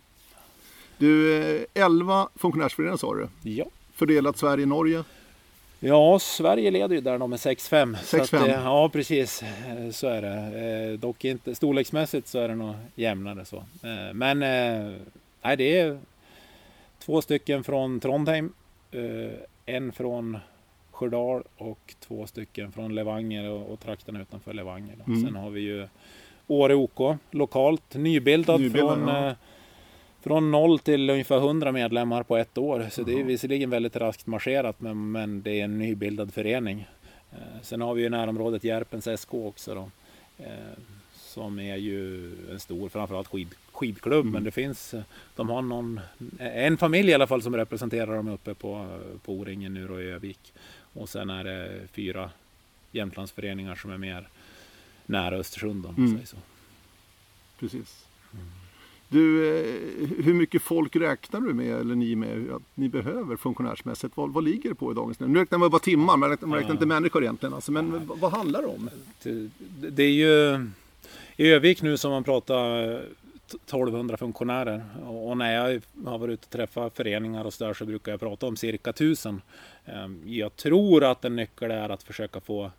[0.97, 3.49] Du, 11 eh, funktionärsföreningar sa du?
[3.49, 3.65] Ja.
[3.93, 5.03] Fördelat Sverige-Norge?
[5.79, 7.95] Ja, Sverige leder ju där med 6-5.
[7.95, 8.63] 6-5?
[8.63, 9.43] Ja, precis.
[9.43, 10.97] Eh, så är det.
[10.97, 13.63] Dock inte storleksmässigt så är det nog jämnare så.
[14.13, 14.39] Men
[15.41, 15.99] nej, det är
[16.99, 18.53] två stycken från Trondheim,
[19.65, 20.37] en från
[20.93, 24.95] Sjödal och två stycken från Levanger och, och trakterna utanför Levanger.
[25.07, 25.21] Mm.
[25.25, 25.87] Sen har vi ju
[26.47, 29.27] Åre OK lokalt, nybildad, nybildad från, ja.
[29.27, 29.35] eh,
[30.21, 32.87] från 0 till ungefär 100 medlemmar på ett år.
[32.91, 33.13] Så mm.
[33.13, 36.87] det är visserligen väldigt raskt marscherat men, men det är en nybildad förening.
[37.31, 39.89] Eh, sen har vi ju närområdet Järpens SK också då.
[40.43, 40.79] Eh,
[41.33, 44.25] som är ju en stor, framförallt skid, skidklubb.
[44.25, 44.33] Mm.
[44.33, 44.95] Men det finns,
[45.35, 45.99] de har någon,
[46.39, 50.09] en familj i alla fall som representerar dem uppe på, på O-ringen nu då i
[50.09, 50.53] Övik.
[50.93, 52.29] Och sen är det fyra
[52.91, 54.27] Jämtlandsföreningar som är mer
[55.05, 55.85] nära Östersund.
[55.85, 56.25] Om mm.
[56.25, 56.37] så.
[57.59, 58.05] Precis.
[58.33, 58.45] Mm.
[59.09, 64.17] Du, eh, hur mycket folk räknar du med, eller ni med, att ni behöver funktionärsmässigt?
[64.17, 66.57] Vad, vad ligger det på i dagens Nu räknar man bara timmar, man räknar, man
[66.57, 67.53] räknar inte människor egentligen.
[67.53, 68.89] Alltså, men vad, vad handlar det om?
[69.23, 69.49] Det,
[69.89, 70.67] det är ju
[71.37, 73.01] i Övik nu som man pratar
[73.55, 74.83] 1200 funktionärer.
[75.07, 78.45] Och när jag har varit ute och träffat föreningar och så, så brukar jag prata
[78.45, 79.41] om cirka 1000.
[79.85, 82.71] Ehm, jag tror att en nyckel är att försöka få eh,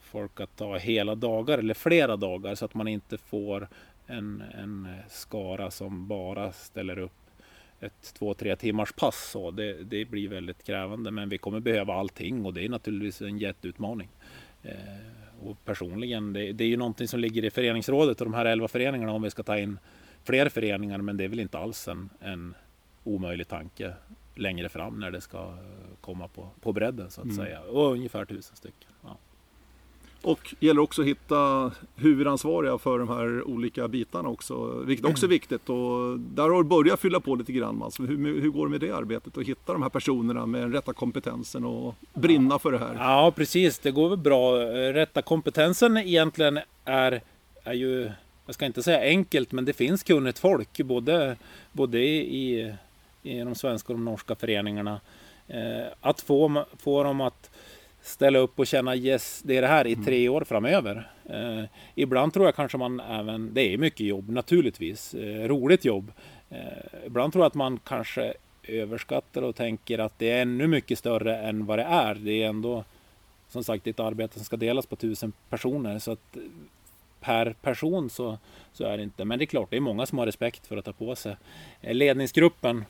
[0.00, 3.68] folk att ta hela dagar eller flera dagar så att man inte får
[4.06, 7.12] en, en skara som bara ställer upp
[7.80, 9.30] ett två, tre timmars pass.
[9.30, 13.22] Så det, det blir väldigt krävande men vi kommer behöva allting och det är naturligtvis
[13.22, 14.08] en jätteutmaning.
[14.62, 14.74] Eh,
[15.42, 18.68] och personligen, det, det, är ju någonting som ligger i föreningsrådet och de här elva
[18.68, 19.78] föreningarna om vi ska ta in
[20.24, 20.98] fler föreningar.
[20.98, 22.54] Men det är väl inte alls en, en
[23.04, 23.94] omöjlig tanke
[24.34, 25.54] längre fram när det ska
[26.00, 27.36] komma på, på bredden så att mm.
[27.36, 27.60] säga.
[27.62, 28.90] Och ungefär tusen stycken.
[29.02, 29.16] Ja.
[30.26, 35.30] Och gäller också att hitta huvudansvariga för de här olika bitarna också, vilket också är
[35.30, 35.68] viktigt.
[35.68, 37.82] Och där har du börjat fylla på lite grann.
[37.82, 39.38] Alltså hur, hur går det med det arbetet?
[39.38, 42.94] Att hitta de här personerna med den rätta kompetensen och brinna för det här?
[42.94, 43.78] Ja, precis.
[43.78, 44.56] Det går väl bra.
[44.92, 47.22] Rätta kompetensen egentligen är,
[47.64, 48.10] är ju,
[48.46, 51.36] jag ska inte säga enkelt, men det finns kunnigt folk både,
[51.72, 52.74] både i
[53.26, 55.00] i de svenska och de norska föreningarna.
[55.48, 57.50] Eh, att få, få dem att
[58.06, 61.10] ställa upp och känna yes, det är det här i tre år framöver.
[61.24, 61.64] Eh,
[61.94, 66.12] ibland tror jag kanske man även, det är mycket jobb naturligtvis, eh, roligt jobb.
[66.50, 70.98] Eh, ibland tror jag att man kanske överskattar och tänker att det är ännu mycket
[70.98, 72.14] större än vad det är.
[72.14, 72.84] Det är ändå
[73.48, 76.36] som sagt ett arbete som ska delas på tusen personer så att
[77.20, 78.38] per person så,
[78.72, 79.24] så är det inte.
[79.24, 81.36] Men det är klart, det är många som har respekt för att ta på sig.
[81.80, 82.84] Eh, ledningsgruppen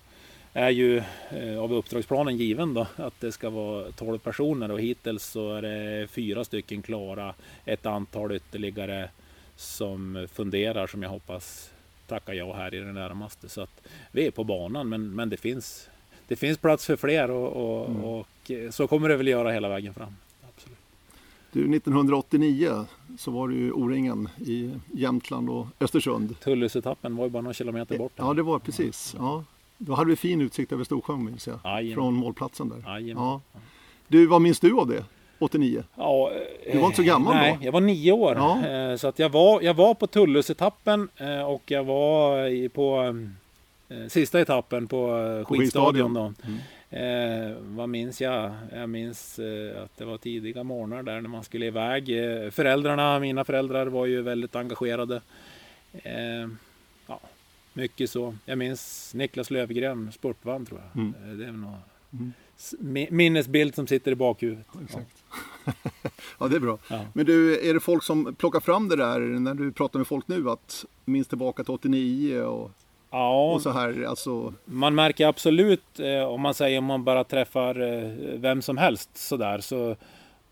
[0.56, 5.24] är ju eh, av uppdragsplanen given då att det ska vara 12 personer och hittills
[5.24, 7.34] så är det fyra stycken klara.
[7.64, 9.10] Ett antal ytterligare
[9.56, 11.70] som funderar som jag hoppas
[12.06, 13.48] tackar ja här i det närmaste.
[13.48, 15.88] Så att vi är på banan men, men det, finns,
[16.28, 18.04] det finns plats för fler och, och, mm.
[18.04, 20.16] och så kommer det väl göra hela vägen fram.
[20.48, 20.78] Absolut.
[21.52, 22.86] Du, 1989
[23.18, 26.40] så var du O-ringen i Jämtland och Östersund.
[26.40, 28.12] Tullusetappen var ju bara några kilometer bort.
[28.16, 29.14] Ja, det var precis.
[29.18, 29.44] Ja.
[29.78, 31.58] Då hade vi fin utsikt över Storsjön minns jag.
[31.62, 31.94] Ajum.
[31.94, 32.84] Från målplatsen där.
[32.86, 33.18] Ajum.
[33.18, 33.40] Ja.
[34.08, 35.04] Du, vad minns du av det?
[35.38, 35.84] 89?
[35.94, 36.32] Ja,
[36.72, 37.56] du var inte så gammal nej, då?
[37.56, 38.34] Nej, jag var nio år.
[38.36, 38.66] Ja.
[38.66, 43.16] Eh, så att jag, var, jag var på Tullusetappen eh, och jag var på
[43.88, 46.14] eh, sista etappen på skidstadion.
[46.14, 46.32] Då.
[46.44, 46.58] Mm.
[46.90, 48.50] Eh, vad minns jag?
[48.72, 52.10] Jag minns eh, att det var tidiga morgnar där när man skulle iväg.
[52.10, 55.20] Eh, föräldrarna, mina föräldrar var ju väldigt engagerade.
[57.76, 58.34] Mycket så.
[58.44, 61.02] Jag minns Niklas Lövgren, spurtvann tror jag.
[61.02, 61.14] Mm.
[61.24, 61.72] Eh, det är nog
[62.12, 63.16] mm.
[63.16, 64.66] minnesbild som sitter i bakhuvudet.
[64.84, 65.24] Exakt.
[65.64, 65.72] Ja.
[66.38, 66.78] ja, det är bra.
[66.90, 67.00] Ja.
[67.12, 70.28] Men du, är det folk som plockar fram det där när du pratar med folk
[70.28, 70.50] nu?
[70.50, 72.70] Att minns tillbaka till 89 och
[73.10, 74.54] Ja, och så här, alltså...
[74.64, 79.16] man märker absolut eh, om man säger om man bara träffar eh, vem som helst
[79.16, 79.96] sådär så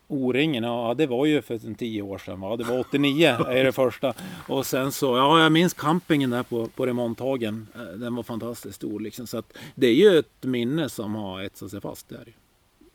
[0.08, 2.56] O-ringen, ja det var ju för en tio år sedan va?
[2.56, 4.14] Det var 89 är det första.
[4.48, 7.66] Och sen så, ja jag minns campingen där på, på remonthagen.
[7.74, 9.26] Eh, den var fantastiskt stor liksom.
[9.26, 12.34] Så att det är ju ett minne som har etsat sig fast där.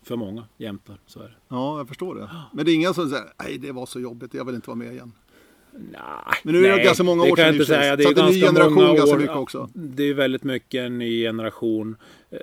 [0.03, 1.35] För många jämtar, så är det.
[1.47, 2.29] Ja, jag förstår det.
[2.53, 4.77] Men det är inga som säger, nej det var så jobbigt, jag vill inte vara
[4.77, 5.11] med igen.
[5.71, 6.01] Nej,
[6.43, 7.95] men nu är det nej, ganska många år sedan inte säga.
[7.95, 9.69] Det är, så en ny generation ganska mycket också.
[9.73, 11.95] Det är väldigt mycket en ny generation.
[12.29, 12.39] Eh,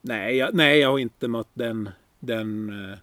[0.00, 1.88] nej, jag, nej, jag har inte mött den,
[2.20, 2.98] den eh,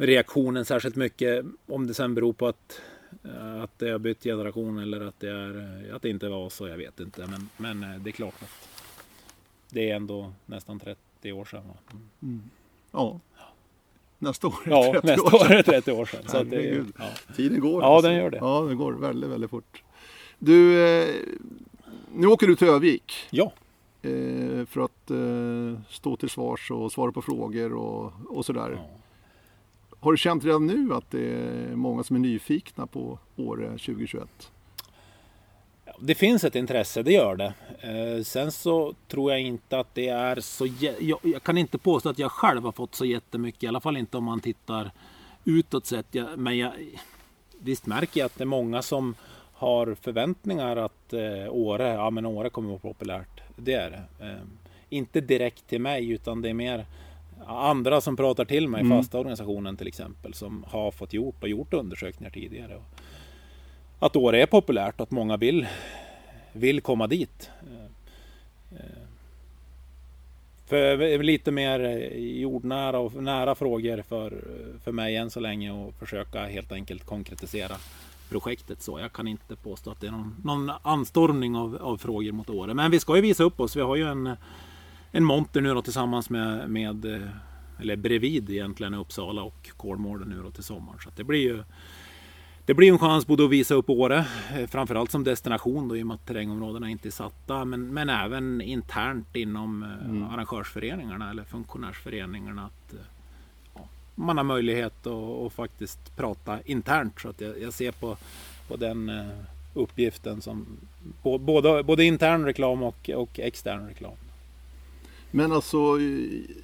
[0.00, 1.44] reaktionen särskilt mycket.
[1.66, 2.80] Om det sen beror på att,
[3.24, 6.68] eh, att det har bytt generation eller att det, är, att det inte var så,
[6.68, 7.26] jag vet inte.
[7.26, 8.68] Men, men det är klart att
[9.70, 11.62] det är ändå nästan 30 år sedan.
[11.90, 12.08] Mm.
[12.22, 12.50] Mm.
[12.92, 13.20] Ja.
[14.18, 16.22] Nästa år är det 30 nästa år, år är det 30 år sedan.
[16.26, 17.04] Så det, ja.
[17.36, 17.82] Tiden går.
[17.82, 18.08] Ja, alltså.
[18.08, 18.36] den gör det.
[18.36, 19.82] Ja, den går väldigt, väldigt fort.
[20.38, 21.14] Du, eh,
[22.14, 23.12] nu åker du till Övik.
[23.30, 23.52] Ja.
[24.02, 28.70] Eh, för att eh, stå till svars och svara på frågor och, och sådär.
[28.70, 28.99] Ja.
[30.00, 34.28] Har du känt redan nu att det är många som är nyfikna på Åre 2021?
[36.00, 37.52] Det finns ett intresse, det gör det.
[37.80, 40.66] Eh, sen så tror jag inte att det är så...
[41.00, 43.96] Jag, jag, kan inte påstå att jag själv har fått så jättemycket, i alla fall
[43.96, 44.90] inte om man tittar
[45.44, 46.06] utåt sett.
[46.10, 46.72] Jag, men jag,
[47.58, 49.14] visst märker jag att det är många som
[49.52, 53.40] har förväntningar att eh, Åre, ja men Åre kommer att vara populärt.
[53.56, 54.26] Det är det.
[54.26, 54.42] Eh,
[54.88, 56.86] inte direkt till mig utan det är mer
[57.46, 58.98] andra som pratar till mig, mm.
[58.98, 62.80] fasta organisationen till exempel, som har fått gjort och gjort undersökningar tidigare.
[63.98, 65.66] Att Åre är populärt att många vill,
[66.52, 67.50] vill komma dit.
[70.66, 71.78] För lite mer
[72.16, 74.44] jordnära och nära frågor för,
[74.84, 77.76] för mig än så länge och försöka helt enkelt konkretisera
[78.30, 79.00] projektet så.
[79.00, 82.74] Jag kan inte påstå att det är någon, någon anstormning av, av frågor mot Åre.
[82.74, 83.76] Men vi ska ju visa upp oss.
[83.76, 84.36] Vi har ju en,
[85.12, 87.04] en monter nu då tillsammans med, med
[87.80, 90.98] eller bredvid egentligen Uppsala och Kolmården nu då till sommaren.
[91.04, 91.62] Så det blir ju
[92.64, 96.02] det blir en chans både att visa upp Åre, eh, framförallt som destination då, i
[96.02, 100.24] och med att terrängområdena inte är satta, men, men även internt inom eh, mm.
[100.24, 102.66] arrangörsföreningarna eller funktionärsföreningarna.
[102.66, 103.00] Att, eh,
[103.74, 107.20] ja, man har möjlighet att, att, faktiskt prata internt.
[107.20, 108.16] Så att jag, jag ser på,
[108.68, 109.12] på den
[109.74, 110.66] uppgiften som
[111.22, 114.16] både, både intern reklam och, och extern reklam.
[115.30, 115.78] Men alltså,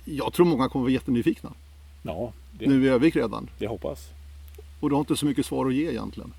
[0.05, 1.53] jag tror många kommer vara jättenyfikna.
[2.03, 3.51] Ja, det, nu i Övik redan.
[3.59, 4.09] Det hoppas.
[4.81, 6.33] Och du har inte så mycket svar att ge egentligen.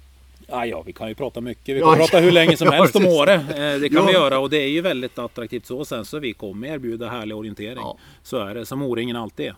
[0.47, 1.75] Ja, ja, vi kan ju prata mycket.
[1.75, 3.33] Vi kan ja, prata hur länge som helst om Åre.
[3.33, 4.05] Eh, det kan ja.
[4.05, 5.85] vi göra och det är ju väldigt attraktivt så.
[5.85, 7.77] Sen så vi kommer erbjuda härlig orientering.
[7.77, 7.97] Ja.
[8.23, 9.55] Så är det, som O-ringen alltid är.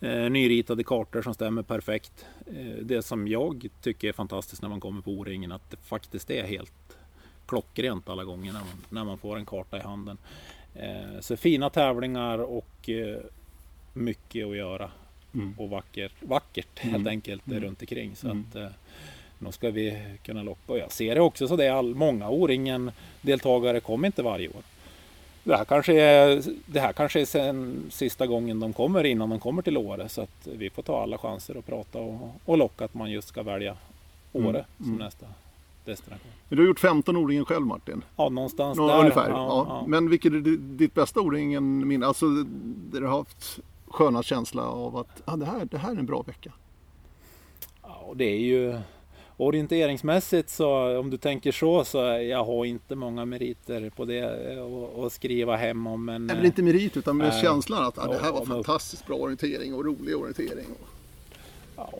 [0.00, 2.26] Eh, nyritade kartor som stämmer perfekt.
[2.46, 6.30] Eh, det som jag tycker är fantastiskt när man kommer på O-ringen att det faktiskt
[6.30, 6.72] är helt
[7.46, 10.18] klockrent alla gånger när man, när man får en karta i handen.
[11.20, 12.90] Så fina tävlingar och
[13.92, 14.90] mycket att göra
[15.34, 15.54] mm.
[15.58, 17.06] och vacker, vackert helt mm.
[17.06, 17.60] enkelt mm.
[17.60, 18.16] runt omkring.
[18.16, 18.44] Så mm.
[18.48, 18.68] att, eh,
[19.38, 20.72] då ska vi kunna locka.
[20.72, 24.48] Och jag ser det också så det är all, många O-ringen deltagare kommer inte varje
[24.48, 24.62] år.
[25.44, 29.40] det här kanske är, det här kanske är sen sista gången de kommer innan de
[29.40, 30.08] kommer till Åre.
[30.08, 33.28] Så att vi får ta alla chanser att prata och, och locka att man just
[33.28, 33.76] ska välja
[34.32, 34.98] Åre Mm, som mm.
[34.98, 35.26] nästa
[35.84, 36.28] destination.
[36.48, 38.04] Men du har gjort 15 O-ringen själv Martin?
[38.16, 38.98] Ja, någonstans Nå, där.
[38.98, 39.28] ungefär.
[39.30, 39.84] Ja, Ja, ja.
[39.88, 42.06] Men vilket är di- ditt bästa O-ringen minne?
[42.06, 42.26] Alltså
[42.90, 46.06] där du har haft sköna känsla av att ah, det, här, det här är en
[46.06, 46.52] bra vecka.
[47.82, 48.78] Ja, och det är ju
[49.36, 54.18] orienteringsmässigt så om du tänker så så jag har inte många meriter på det
[54.52, 56.04] eh, att- att skriva hem om.
[56.04, 57.42] Men, väl inte merit utan med Nej.
[57.42, 60.66] känslan att ah, det här var fantastiskt bra orientering och rolig orientering.
[61.76, 61.90] ja,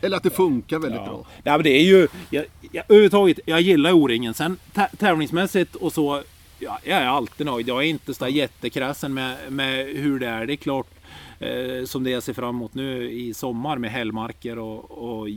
[0.00, 1.06] Eller att det funkar väldigt ja.
[1.06, 1.26] bra.
[1.44, 4.34] Nej, men det är ju, jag, jag, överhuvudtaget, jag gillar O-ringen.
[4.34, 6.22] Sen tä- tävlingsmässigt och så,
[6.58, 7.68] ja, jag är alltid nöjd.
[7.68, 10.46] Jag är inte så jättekrassen med, med hur det är.
[10.46, 10.86] Det är klart,
[11.40, 15.28] eh, som det jag ser fram emot nu i sommar med hällmarker och, och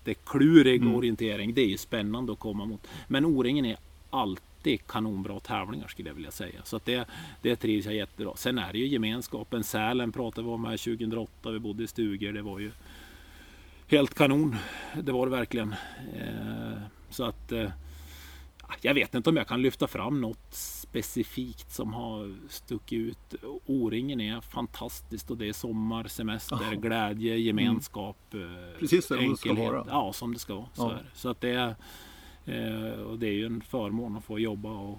[0.00, 0.94] jätteklurig Mm.
[0.94, 1.54] orientering.
[1.54, 2.86] Det är ju spännande att komma mot.
[3.08, 3.76] Men O-ringen är
[4.10, 6.60] alltid kanonbra tävlingar skulle jag vilja säga.
[6.64, 7.04] Så att det,
[7.42, 8.32] det trivs jag jättebra.
[8.36, 9.64] Sen är det ju gemenskapen.
[9.64, 11.50] Sälen pratade vi om här 2008.
[11.50, 12.32] Vi bodde i stugor.
[12.32, 12.70] Det var ju
[13.90, 14.56] helt kanon.
[15.02, 15.72] Det var det verkligen.
[16.16, 16.78] Eh,
[17.10, 17.70] Så att eh,
[18.80, 23.34] jag vet inte om jag kan lyfta fram något specifikt som har stuckit ut.
[23.66, 26.74] O-ringen är fantastiskt och det är sommar, semester, Jaha.
[26.74, 28.16] glädje, gemenskap.
[28.34, 29.84] eh, Precis som det ska vara.
[29.88, 30.68] Ja, som det ska vara.
[30.74, 30.98] Så, Ja.
[31.14, 31.74] så att det är,
[33.04, 34.98] och det är ju en förmån att få jobba och,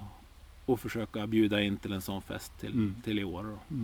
[0.65, 2.95] och försöka bjuda in till en sån fest till, Mm.
[3.03, 3.43] till i år.
[3.43, 3.75] Då.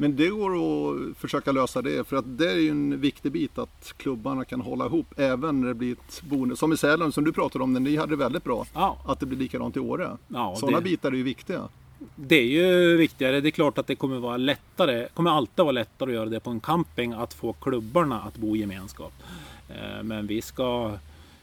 [0.00, 3.58] Men det går att försöka lösa det för att det är ju en viktig bit
[3.58, 6.56] att klubbarna kan hålla ihop även när det blir ett boende.
[6.56, 8.66] Som i Sälen som du pratade om när ni hade det väldigt bra.
[8.74, 10.16] Ja, Att det blir likadant i Åre.
[10.28, 11.68] ja, Sådana det- bitar är ju viktiga.
[12.16, 13.40] Det är ju viktigare.
[13.40, 15.08] Det är klart att det kommer vara lättare.
[15.14, 18.56] kommer alltid vara lättare att göra det på en camping att få klubbarna att bo
[18.56, 19.12] i gemenskap.
[19.68, 20.92] Eh, Men vi ska,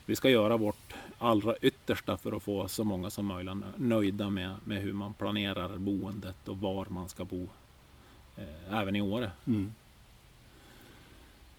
[0.06, 4.56] vi ska göra vårt allra yttersta för att få så många som möjligt nöjda med,
[4.64, 7.48] med hur man planerar boendet och var man ska bo
[8.38, 9.32] eh, Även i Åre.
[9.48, 9.72] Mm.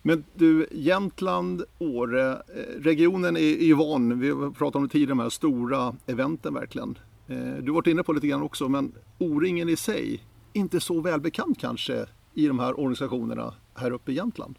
[0.02, 5.10] Men du, Jämtland, Åre, eh, regionen är, ju van, vi har pratat om det tidigare,
[5.10, 6.98] de här stora eventen verkligen.
[7.26, 10.80] Eh, du har varit inne på det lite grann också, men O-ringen i sig, inte
[10.80, 14.58] så välbekant kanske i de här organisationerna här uppe i Jämtland.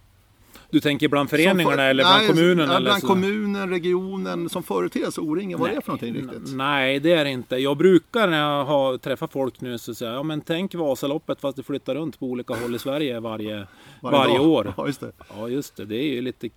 [0.69, 2.69] Du tänker bland föreningarna för- eller bland Nej, kommunen?
[2.69, 3.07] eller Bland så?
[3.07, 6.55] kommunen, regionen som företeelse, O-ringen, vad är det för någonting riktigt?
[6.55, 7.55] Nej, det är det inte.
[7.57, 11.57] Jag brukar när jag har träffat folk nu så säga, ja men tänk Vasaloppet fast
[11.57, 13.67] det flyttar runt på olika håll i Sverige varje,
[14.01, 14.47] varje, dag.
[14.47, 14.73] år.
[14.77, 15.12] Ja, just det.
[15.38, 15.85] Ja, just det.
[15.85, 16.49] Det är ju lite...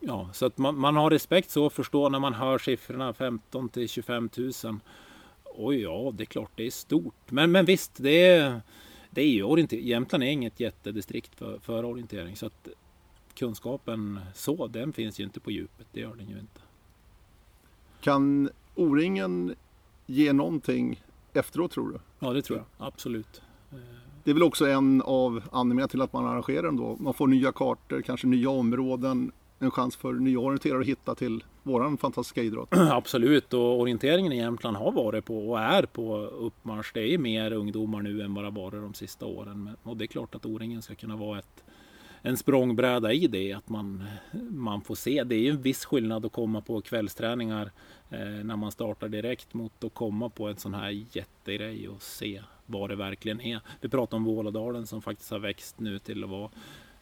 [0.00, 3.68] Ja, så att man, man har respekt så och förstår när man hör siffrorna 15
[3.68, 4.52] till 25 000.
[5.56, 7.14] Oj, ja, det är klart det är stort.
[7.28, 8.60] Men, men visst, det är,
[9.10, 9.86] det är ju orientering.
[9.86, 12.36] Jämtland är inget jättedistrikt för, för orientering.
[12.36, 12.68] Så att
[13.38, 15.86] kunskapen så, den finns ju inte på djupet.
[15.92, 16.60] Det gör den ju inte.
[18.00, 19.54] Kan O-ringen
[20.06, 21.98] ge någonting efteråt tror du?
[22.18, 22.86] Ja, det tror jag.
[22.86, 23.42] Absolut.
[24.24, 26.96] Det är väl också en av anledningarna till att man arrangerar dem då.
[27.00, 31.44] Man får nya kartor, kanske nya områden, en chans för nya orienterare att hitta till
[31.62, 32.68] våran fantastiska idrott.
[32.72, 36.90] Absolut, och orienteringen i Jämtland har varit på och är på uppmarsch.
[36.94, 39.64] Det är mer ungdomar nu än vad det har varit de sista åren.
[39.64, 41.64] Men, och det är klart att O-ringen ska kunna vara ett,
[42.22, 43.52] en språngbräda i det.
[43.52, 44.04] Att man,
[44.50, 45.24] man får se.
[45.24, 47.70] Det är ju en viss skillnad att komma på kvällsträningar
[48.10, 52.42] eh, när man startar direkt mot att komma på en sån här jättegrej och se
[52.66, 53.60] vad det verkligen är.
[53.80, 56.50] Vi pratar om Vålådalen som faktiskt har växt nu till att vara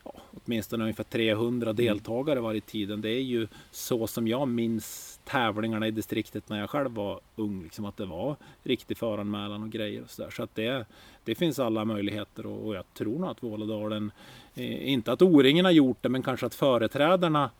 [0.04, 3.00] ja, åtminstone ungefär 300 deltagare varje tiden.
[3.00, 7.62] Det är ju så som jag minns tävlingarna i distriktet när jag själv var ung.
[7.62, 10.30] Liksom att det var riktig föranmälan och grejer och sådär.
[10.30, 10.86] Så att det,
[11.24, 14.10] det finns alla möjligheter och, och jag tror nog att Vålådalen,
[14.54, 17.50] eh, inte att O-ringen har gjort det, men kanske att företrädarna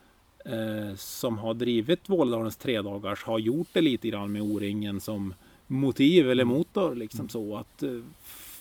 [0.45, 5.35] eh, som har drivit Vålådalens tredagars har gjort det lite grann med O-ringen som
[5.67, 6.95] motiv eller motor.
[6.95, 8.01] Liksom så att eh,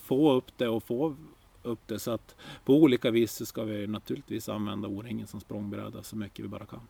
[0.03, 1.15] få upp det och få
[1.63, 1.99] upp det.
[1.99, 6.45] Så att på olika vis så ska vi naturligtvis använda O-ringen som språngbräda så mycket
[6.45, 6.81] vi bara kan.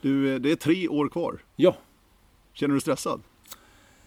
[0.00, 1.38] Du, eh, det är tre år kvar.
[1.56, 1.76] Ja,
[2.56, 3.20] Känner du stressad?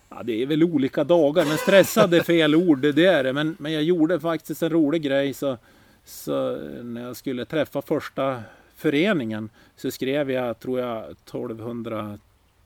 [0.10, 3.34] Ja, det är väl olika dagar, men stressad är fel ord, det är det.
[3.34, 5.34] Men, men jag gjorde faktiskt en rolig grej.
[5.34, 5.58] Så,
[6.06, 8.44] så när jag skulle träffa första
[8.76, 11.26] föreningen så skrev jag, tror jag,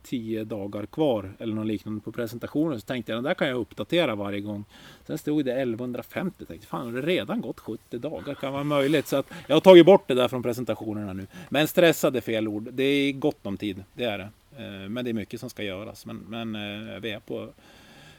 [0.03, 2.79] 1210 dagar kvar eller något liknande på presentationen.
[2.81, 4.65] Så tänkte jag, den där kan jag uppdatera varje gång.
[5.07, 6.35] Sen stod det 1150.
[6.39, 8.33] Jag tänkte, fan, har det redan gått 70 dagar?
[8.35, 9.07] Kan vara möjligt.
[9.07, 11.27] Så att jag har tagit bort det där från presentationerna nu.
[11.49, 12.69] Men stressad är fel ord.
[12.73, 14.29] Det är gott om tid, det är det.
[14.57, 16.05] Eh, Men det är mycket som ska göras.
[16.05, 17.49] Men, men eh, vi är på,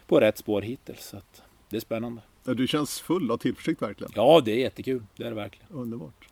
[0.07, 1.05] på rätt spår hittills.
[1.05, 2.21] Så att det är spännande.
[2.43, 4.11] Du känns full av tillförsikt verkligen.
[4.15, 5.03] Ja, det är jättekul.
[5.17, 5.71] Det är det verkligen.
[5.71, 6.27] Underbart.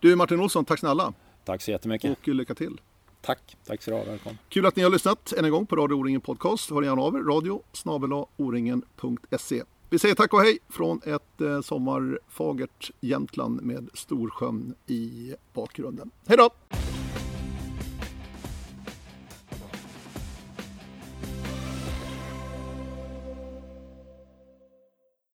[0.00, 1.12] Du Martin Olsson, tack snälla
[1.44, 2.18] Tack så jättemycket.
[2.28, 2.80] och lycka till.
[3.24, 4.04] Tack, tack så du ha.
[4.04, 4.38] Välkommen.
[4.48, 6.70] Kul att ni har lyssnat än en gång på Radio O-ringen Podcast.
[6.70, 7.62] Hör gärna av er, radio
[9.90, 16.10] Vi säger tack och hej från ett eh, sommarfagert Jämtland med Storsjön i bakgrunden.
[16.26, 16.50] Hej då!